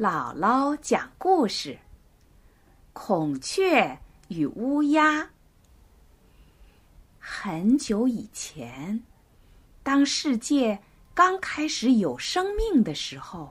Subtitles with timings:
[0.00, 1.78] 姥姥讲故事：
[2.94, 5.28] 孔雀与乌鸦。
[7.18, 9.04] 很久以前，
[9.82, 10.80] 当世界
[11.12, 13.50] 刚开始有生命的时候，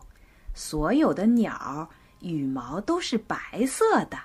[0.55, 1.88] 所有的鸟
[2.20, 4.18] 羽毛都是白色的。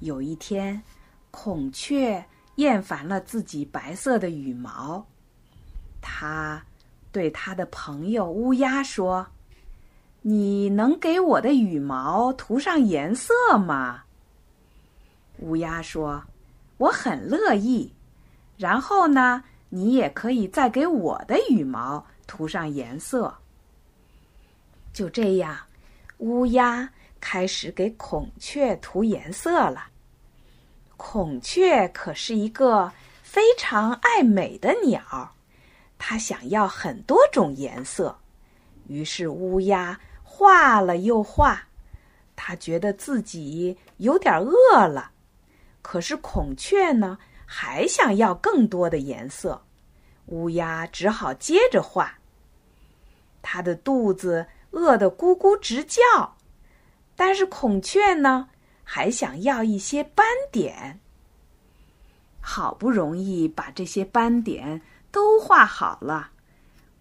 [0.00, 0.82] 有一天，
[1.30, 2.24] 孔雀
[2.54, 5.06] 厌烦了自己白色的羽毛，
[6.00, 6.64] 它
[7.12, 9.26] 对它的朋友乌鸦说。
[10.26, 14.04] 你能给我的羽毛涂上颜色吗？
[15.40, 16.24] 乌鸦说
[16.78, 17.92] ：“我很乐意。”
[18.56, 23.34] 然后呢，你也可以再给我的羽毛涂上颜色。
[24.94, 25.58] 就这样，
[26.16, 26.88] 乌鸦
[27.20, 29.88] 开始给孔雀涂颜色了。
[30.96, 32.90] 孔雀可是一个
[33.22, 35.34] 非常爱美的鸟，
[35.98, 38.16] 它想要很多种颜色。
[38.88, 40.00] 于是乌鸦。
[40.24, 41.68] 画了又画，
[42.34, 45.12] 他觉得自己有点饿了。
[45.80, 49.62] 可是孔雀呢，还想要更多的颜色。
[50.26, 52.18] 乌鸦只好接着画。
[53.42, 56.00] 它的肚子饿得咕咕直叫，
[57.14, 58.48] 但是孔雀呢，
[58.82, 60.98] 还想要一些斑点。
[62.40, 64.80] 好不容易把这些斑点
[65.12, 66.30] 都画好了，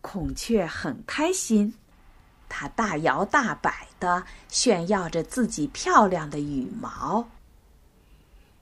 [0.01, 1.73] 孔雀很开心。
[2.55, 7.27] 它大摇大摆的炫耀着自己漂亮的羽毛。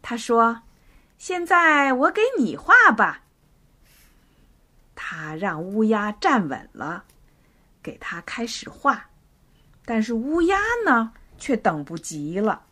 [0.01, 0.61] 他说
[1.19, 3.23] ：“现在我给你画吧。”
[4.95, 7.03] 他让乌鸦站稳了，
[7.83, 9.09] 给他开始画。
[9.83, 12.63] 但是乌鸦呢，却等不及了，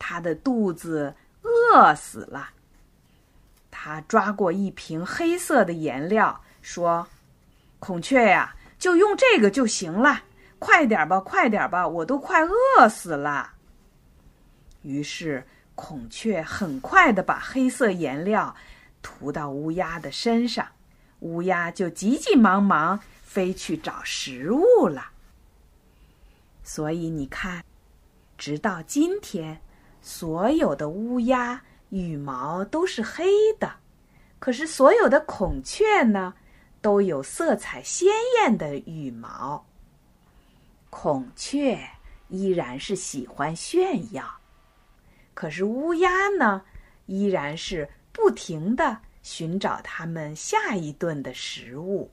[0.00, 2.50] 它的肚子饿死了。
[3.70, 7.06] 他抓过一瓶黑色的颜料，说
[7.78, 10.24] ：“孔雀呀，就用这个就行了。”
[10.58, 13.52] 快点吧，快点吧，我都快饿死了。
[14.82, 18.54] 于是，孔雀很快的把黑色颜料
[19.02, 20.66] 涂到乌鸦的身上，
[21.20, 25.10] 乌鸦就急急忙忙飞去找食物了。
[26.62, 27.62] 所以你看，
[28.38, 29.60] 直到今天，
[30.00, 33.26] 所有的乌鸦羽毛都是黑
[33.60, 33.70] 的，
[34.38, 36.34] 可是所有的孔雀呢，
[36.80, 38.08] 都有色彩鲜
[38.38, 39.64] 艳的羽毛。
[40.98, 41.78] 孔雀
[42.28, 44.40] 依然是喜欢炫耀，
[45.34, 46.62] 可是乌鸦呢，
[47.04, 52.10] 依然是不停的寻找它们下一顿的食物。